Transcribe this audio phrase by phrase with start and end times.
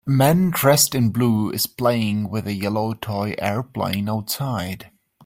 [0.07, 4.89] A man dressed in blue is playing with a yellow toy airplane outside.